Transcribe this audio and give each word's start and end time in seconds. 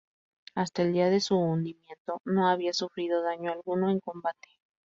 Hasta 0.55 0.81
el 0.81 0.93
día 0.93 1.11
de 1.11 1.19
su 1.21 1.37
hundimiento, 1.37 2.21
no 2.25 2.47
había 2.49 2.73
sufrido 2.73 3.21
daño 3.21 3.51
alguno 3.51 3.91
en 3.91 3.99
combate. 3.99 4.49